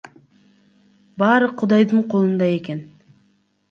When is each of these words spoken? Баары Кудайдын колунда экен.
Баары 1.19 1.47
Кудайдын 1.61 2.01
колунда 2.11 2.47
экен. 2.59 2.79